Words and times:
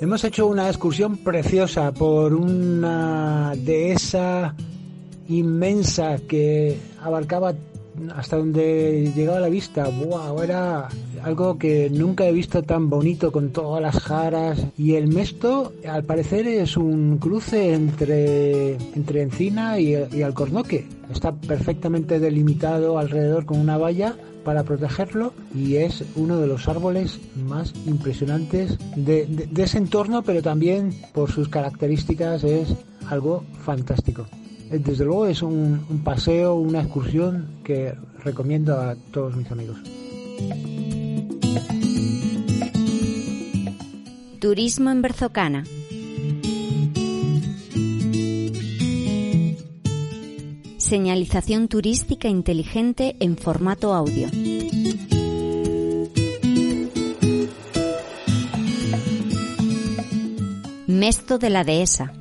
hemos 0.00 0.24
hecho 0.24 0.46
una 0.46 0.68
excursión 0.68 1.18
preciosa 1.18 1.92
por 1.92 2.34
una 2.34 3.52
dehesa 3.56 4.54
inmensa 5.28 6.18
que 6.28 6.78
abarcaba 7.00 7.54
hasta 8.14 8.36
donde 8.36 9.12
llegaba 9.14 9.40
la 9.40 9.48
vista. 9.48 9.88
¡Wow! 9.88 10.42
Era 10.42 10.88
algo 11.22 11.58
que 11.58 11.88
nunca 11.90 12.26
he 12.26 12.32
visto 12.32 12.62
tan 12.62 12.90
bonito 12.90 13.30
con 13.30 13.50
todas 13.50 13.80
las 13.80 13.98
jaras. 14.02 14.66
Y 14.76 14.94
el 14.94 15.08
Mesto, 15.08 15.72
al 15.88 16.04
parecer, 16.04 16.46
es 16.46 16.76
un 16.76 17.18
cruce 17.18 17.72
entre, 17.72 18.74
entre 18.94 19.22
Encina 19.22 19.78
y, 19.78 19.94
y 20.12 20.22
Alcornoque. 20.22 20.86
Está 21.10 21.32
perfectamente 21.32 22.18
delimitado 22.18 22.98
alrededor 22.98 23.46
con 23.46 23.60
una 23.60 23.78
valla 23.78 24.16
para 24.44 24.62
protegerlo 24.62 25.32
y 25.54 25.76
es 25.76 26.04
uno 26.16 26.38
de 26.38 26.46
los 26.46 26.68
árboles 26.68 27.20
más 27.34 27.72
impresionantes 27.86 28.78
de, 28.96 29.48
ese 29.56 29.78
entorno, 29.78 30.22
pero 30.22 30.42
también 30.42 30.94
por 31.12 31.30
sus 31.30 31.48
características 31.48 32.44
es 32.44 32.74
algo 33.08 33.44
fantástico. 33.64 34.26
Eh, 34.70 34.78
desde 34.78 35.04
luego 35.04 35.26
es 35.26 35.42
un 35.42 36.02
paseo, 36.04 36.54
una 36.54 36.82
excursión 36.82 37.46
que 37.64 37.94
recomiendo 38.22 38.80
a 38.80 38.96
todos 39.12 39.36
mis 39.36 39.50
amigos. 39.50 39.78
Turismo 44.40 44.90
en 44.90 45.00
Berzocana. 45.00 45.64
Señalización 50.94 51.66
turística 51.66 52.28
inteligente 52.28 53.16
en 53.18 53.36
formato 53.36 53.94
audio. 53.94 54.28
Mesto 60.86 61.38
de 61.38 61.50
la 61.50 61.64
Dehesa. 61.64 62.12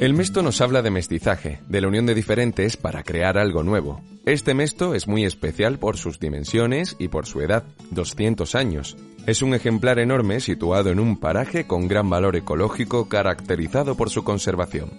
El 0.00 0.14
mesto 0.14 0.40
nos 0.40 0.62
habla 0.62 0.80
de 0.80 0.90
mestizaje, 0.90 1.60
de 1.68 1.82
la 1.82 1.88
unión 1.88 2.06
de 2.06 2.14
diferentes 2.14 2.78
para 2.78 3.02
crear 3.02 3.36
algo 3.36 3.62
nuevo. 3.62 4.00
Este 4.24 4.54
mesto 4.54 4.94
es 4.94 5.06
muy 5.06 5.26
especial 5.26 5.78
por 5.78 5.98
sus 5.98 6.18
dimensiones 6.18 6.96
y 6.98 7.08
por 7.08 7.26
su 7.26 7.42
edad, 7.42 7.64
200 7.90 8.54
años. 8.54 8.96
Es 9.26 9.42
un 9.42 9.52
ejemplar 9.52 9.98
enorme 9.98 10.40
situado 10.40 10.88
en 10.88 11.00
un 11.00 11.20
paraje 11.20 11.66
con 11.66 11.86
gran 11.86 12.08
valor 12.08 12.34
ecológico 12.34 13.10
caracterizado 13.10 13.94
por 13.94 14.08
su 14.08 14.24
conservación. 14.24 14.90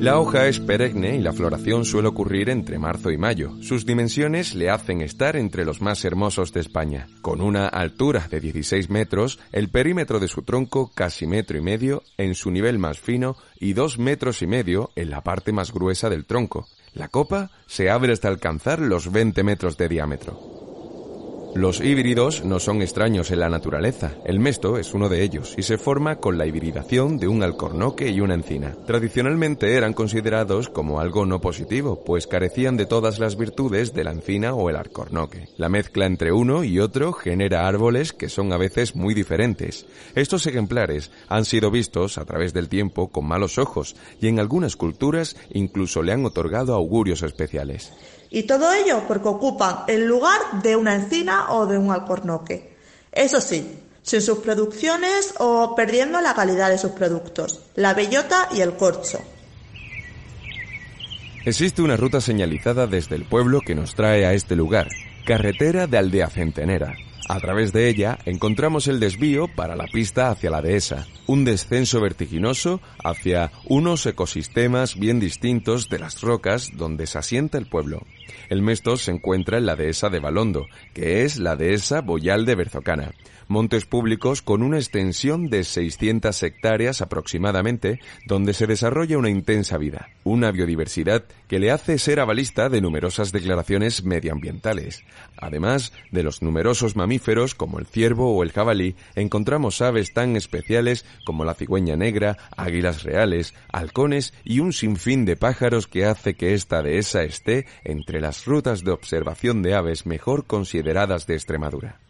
La 0.00 0.18
hoja 0.18 0.46
es 0.46 0.60
perenne 0.60 1.16
y 1.16 1.18
la 1.18 1.34
floración 1.34 1.84
suele 1.84 2.08
ocurrir 2.08 2.48
entre 2.48 2.78
marzo 2.78 3.10
y 3.10 3.18
mayo. 3.18 3.52
Sus 3.60 3.84
dimensiones 3.84 4.54
le 4.54 4.70
hacen 4.70 5.02
estar 5.02 5.36
entre 5.36 5.66
los 5.66 5.82
más 5.82 6.06
hermosos 6.06 6.54
de 6.54 6.60
España. 6.60 7.06
Con 7.20 7.42
una 7.42 7.68
altura 7.68 8.26
de 8.30 8.40
16 8.40 8.88
metros, 8.88 9.38
el 9.52 9.68
perímetro 9.68 10.18
de 10.18 10.28
su 10.28 10.40
tronco 10.40 10.90
casi 10.94 11.26
metro 11.26 11.58
y 11.58 11.60
medio 11.60 12.02
en 12.16 12.34
su 12.34 12.50
nivel 12.50 12.78
más 12.78 12.98
fino 12.98 13.36
y 13.58 13.74
dos 13.74 13.98
metros 13.98 14.40
y 14.40 14.46
medio 14.46 14.90
en 14.96 15.10
la 15.10 15.20
parte 15.20 15.52
más 15.52 15.70
gruesa 15.70 16.08
del 16.08 16.24
tronco. 16.24 16.66
La 16.94 17.08
copa 17.08 17.50
se 17.66 17.90
abre 17.90 18.14
hasta 18.14 18.28
alcanzar 18.28 18.78
los 18.78 19.12
20 19.12 19.42
metros 19.42 19.76
de 19.76 19.90
diámetro. 19.90 20.59
Los 21.54 21.80
híbridos 21.80 22.44
no 22.44 22.60
son 22.60 22.80
extraños 22.80 23.32
en 23.32 23.40
la 23.40 23.48
naturaleza. 23.48 24.12
El 24.24 24.38
mesto 24.38 24.78
es 24.78 24.94
uno 24.94 25.08
de 25.08 25.24
ellos 25.24 25.54
y 25.58 25.64
se 25.64 25.78
forma 25.78 26.16
con 26.16 26.38
la 26.38 26.46
hibridación 26.46 27.18
de 27.18 27.26
un 27.26 27.42
alcornoque 27.42 28.08
y 28.08 28.20
una 28.20 28.34
encina. 28.34 28.76
Tradicionalmente 28.86 29.74
eran 29.74 29.92
considerados 29.92 30.68
como 30.68 31.00
algo 31.00 31.26
no 31.26 31.40
positivo, 31.40 32.04
pues 32.04 32.28
carecían 32.28 32.76
de 32.76 32.86
todas 32.86 33.18
las 33.18 33.36
virtudes 33.36 33.92
de 33.92 34.04
la 34.04 34.12
encina 34.12 34.54
o 34.54 34.70
el 34.70 34.76
alcornoque. 34.76 35.48
La 35.56 35.68
mezcla 35.68 36.06
entre 36.06 36.30
uno 36.30 36.62
y 36.62 36.78
otro 36.78 37.12
genera 37.12 37.66
árboles 37.66 38.12
que 38.12 38.28
son 38.28 38.52
a 38.52 38.56
veces 38.56 38.94
muy 38.94 39.12
diferentes. 39.12 39.86
Estos 40.14 40.46
ejemplares 40.46 41.10
han 41.28 41.44
sido 41.44 41.72
vistos 41.72 42.16
a 42.18 42.24
través 42.24 42.54
del 42.54 42.68
tiempo 42.68 43.08
con 43.08 43.26
malos 43.26 43.58
ojos 43.58 43.96
y 44.20 44.28
en 44.28 44.38
algunas 44.38 44.76
culturas 44.76 45.36
incluso 45.50 46.02
le 46.02 46.12
han 46.12 46.24
otorgado 46.24 46.74
augurios 46.74 47.22
especiales. 47.22 47.92
Y 48.32 48.44
todo 48.44 48.72
ello 48.72 49.02
porque 49.08 49.26
ocupan 49.26 49.78
el 49.88 50.06
lugar 50.06 50.62
de 50.62 50.76
una 50.76 50.94
encina 50.94 51.39
o 51.48 51.66
de 51.66 51.78
un 51.78 51.90
alcornoque. 51.90 52.76
Eso 53.12 53.40
sí, 53.40 53.78
sin 54.02 54.20
sus 54.20 54.38
producciones 54.38 55.34
o 55.38 55.74
perdiendo 55.74 56.20
la 56.20 56.34
calidad 56.34 56.70
de 56.70 56.78
sus 56.78 56.92
productos, 56.92 57.60
la 57.74 57.94
bellota 57.94 58.48
y 58.52 58.60
el 58.60 58.76
corcho. 58.76 59.18
Existe 61.44 61.80
una 61.80 61.96
ruta 61.96 62.20
señalizada 62.20 62.86
desde 62.86 63.16
el 63.16 63.24
pueblo 63.24 63.60
que 63.60 63.74
nos 63.74 63.94
trae 63.94 64.26
a 64.26 64.34
este 64.34 64.56
lugar, 64.56 64.88
carretera 65.24 65.86
de 65.86 65.98
Aldea 65.98 66.28
Centenera. 66.28 66.94
A 67.32 67.38
través 67.38 67.72
de 67.72 67.88
ella 67.88 68.18
encontramos 68.24 68.88
el 68.88 68.98
desvío 68.98 69.46
para 69.46 69.76
la 69.76 69.86
pista 69.86 70.30
hacia 70.30 70.50
la 70.50 70.62
dehesa, 70.62 71.06
un 71.28 71.44
descenso 71.44 72.00
vertiginoso 72.00 72.80
hacia 73.04 73.52
unos 73.66 74.04
ecosistemas 74.04 74.98
bien 74.98 75.20
distintos 75.20 75.88
de 75.88 76.00
las 76.00 76.22
rocas 76.22 76.72
donde 76.76 77.06
se 77.06 77.18
asienta 77.18 77.56
el 77.56 77.66
pueblo. 77.66 78.02
El 78.48 78.62
Mesto 78.62 78.96
se 78.96 79.12
encuentra 79.12 79.58
en 79.58 79.66
la 79.66 79.76
dehesa 79.76 80.08
de 80.08 80.18
Balondo, 80.18 80.66
que 80.92 81.22
es 81.22 81.38
la 81.38 81.54
dehesa 81.54 82.00
boyal 82.00 82.44
de 82.46 82.56
Berzocana, 82.56 83.12
montes 83.46 83.84
públicos 83.84 84.42
con 84.42 84.62
una 84.62 84.78
extensión 84.78 85.50
de 85.50 85.62
600 85.62 86.42
hectáreas 86.42 87.00
aproximadamente, 87.00 88.00
donde 88.26 88.54
se 88.54 88.66
desarrolla 88.66 89.18
una 89.18 89.30
intensa 89.30 89.78
vida, 89.78 90.08
una 90.24 90.50
biodiversidad 90.50 91.24
que 91.46 91.58
le 91.58 91.70
hace 91.70 91.98
ser 91.98 92.18
avalista 92.18 92.68
de 92.68 92.80
numerosas 92.80 93.30
declaraciones 93.32 94.04
medioambientales. 94.04 95.04
Además 95.36 95.92
de 96.10 96.22
los 96.22 96.42
numerosos 96.42 96.96
mamíferos 96.96 97.19
como 97.56 97.78
el 97.78 97.86
ciervo 97.86 98.34
o 98.34 98.42
el 98.42 98.52
jabalí, 98.52 98.96
encontramos 99.14 99.80
aves 99.80 100.12
tan 100.12 100.36
especiales 100.36 101.04
como 101.24 101.44
la 101.44 101.54
cigüeña 101.54 101.96
negra, 101.96 102.36
águilas 102.56 103.02
reales, 103.02 103.54
halcones 103.72 104.32
y 104.44 104.60
un 104.60 104.72
sinfín 104.72 105.24
de 105.24 105.36
pájaros 105.36 105.86
que 105.86 106.06
hace 106.06 106.34
que 106.34 106.54
esta 106.54 106.82
dehesa 106.82 107.22
esté 107.22 107.66
entre 107.84 108.20
las 108.20 108.46
rutas 108.46 108.82
de 108.84 108.90
observación 108.90 109.62
de 109.62 109.74
aves 109.74 110.06
mejor 110.06 110.46
consideradas 110.46 111.26
de 111.26 111.34
Extremadura. 111.34 112.00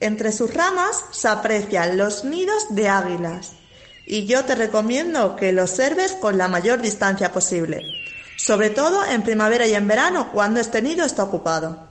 Entre 0.00 0.30
sus 0.32 0.52
ramas 0.52 1.04
se 1.10 1.28
aprecian 1.28 1.96
los 1.96 2.24
nidos 2.24 2.66
de 2.70 2.88
águilas 2.88 3.56
y 4.06 4.26
yo 4.26 4.44
te 4.44 4.54
recomiendo 4.54 5.36
que 5.36 5.52
los 5.52 5.70
observes 5.72 6.12
con 6.12 6.38
la 6.38 6.48
mayor 6.48 6.80
distancia 6.80 7.32
posible, 7.32 7.82
sobre 8.36 8.70
todo 8.70 9.04
en 9.04 9.22
primavera 9.22 9.66
y 9.66 9.74
en 9.74 9.88
verano 9.88 10.30
cuando 10.32 10.60
este 10.60 10.80
nido 10.80 11.04
está 11.04 11.24
ocupado. 11.24 11.85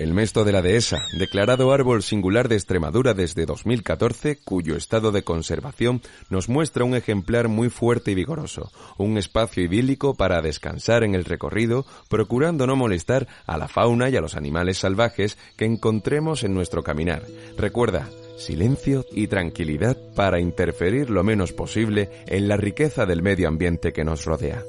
El 0.00 0.14
mesto 0.14 0.44
de 0.44 0.52
la 0.52 0.62
dehesa, 0.62 1.02
declarado 1.18 1.74
árbol 1.74 2.02
singular 2.02 2.48
de 2.48 2.54
Extremadura 2.54 3.12
desde 3.12 3.44
2014, 3.44 4.38
cuyo 4.42 4.74
estado 4.74 5.12
de 5.12 5.24
conservación 5.24 6.00
nos 6.30 6.48
muestra 6.48 6.84
un 6.84 6.94
ejemplar 6.94 7.48
muy 7.48 7.68
fuerte 7.68 8.12
y 8.12 8.14
vigoroso, 8.14 8.72
un 8.96 9.18
espacio 9.18 9.62
idílico 9.62 10.14
para 10.14 10.40
descansar 10.40 11.04
en 11.04 11.14
el 11.14 11.26
recorrido, 11.26 11.84
procurando 12.08 12.66
no 12.66 12.76
molestar 12.76 13.28
a 13.44 13.58
la 13.58 13.68
fauna 13.68 14.08
y 14.08 14.16
a 14.16 14.22
los 14.22 14.36
animales 14.36 14.78
salvajes 14.78 15.36
que 15.58 15.66
encontremos 15.66 16.44
en 16.44 16.54
nuestro 16.54 16.82
caminar. 16.82 17.26
Recuerda, 17.58 18.08
silencio 18.38 19.04
y 19.12 19.26
tranquilidad 19.26 19.98
para 20.16 20.40
interferir 20.40 21.10
lo 21.10 21.24
menos 21.24 21.52
posible 21.52 22.08
en 22.26 22.48
la 22.48 22.56
riqueza 22.56 23.04
del 23.04 23.20
medio 23.20 23.48
ambiente 23.48 23.92
que 23.92 24.04
nos 24.04 24.24
rodea. 24.24 24.64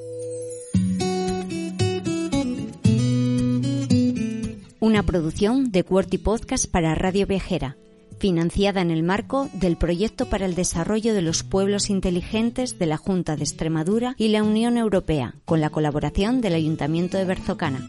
Una 4.82 5.04
producción 5.04 5.70
de 5.70 5.84
QWERTY 5.84 6.18
Podcast 6.18 6.66
para 6.66 6.96
Radio 6.96 7.24
Viajera, 7.24 7.76
financiada 8.18 8.80
en 8.80 8.90
el 8.90 9.04
marco 9.04 9.48
del 9.52 9.76
Proyecto 9.76 10.26
para 10.26 10.44
el 10.44 10.56
Desarrollo 10.56 11.14
de 11.14 11.22
los 11.22 11.44
Pueblos 11.44 11.88
Inteligentes 11.88 12.80
de 12.80 12.86
la 12.86 12.96
Junta 12.96 13.36
de 13.36 13.44
Extremadura 13.44 14.16
y 14.18 14.30
la 14.30 14.42
Unión 14.42 14.76
Europea, 14.76 15.36
con 15.44 15.60
la 15.60 15.70
colaboración 15.70 16.40
del 16.40 16.54
Ayuntamiento 16.54 17.16
de 17.16 17.24
Berzocana. 17.24 17.86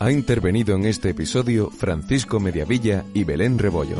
Ha 0.00 0.10
intervenido 0.10 0.74
en 0.74 0.84
este 0.84 1.10
episodio 1.10 1.70
Francisco 1.70 2.40
Mediavilla 2.40 3.04
y 3.14 3.22
Belén 3.22 3.60
Rebollo. 3.60 3.98